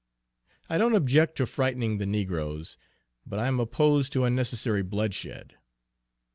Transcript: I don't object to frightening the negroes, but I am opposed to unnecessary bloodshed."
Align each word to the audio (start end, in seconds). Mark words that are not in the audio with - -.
I 0.67 0.79
don't 0.79 0.95
object 0.95 1.35
to 1.35 1.45
frightening 1.45 1.99
the 1.99 2.07
negroes, 2.07 2.75
but 3.23 3.37
I 3.37 3.45
am 3.45 3.59
opposed 3.59 4.11
to 4.13 4.23
unnecessary 4.23 4.81
bloodshed." 4.81 5.57